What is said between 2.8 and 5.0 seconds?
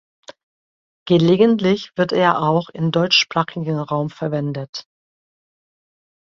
deutschsprachigen Raum verwendet.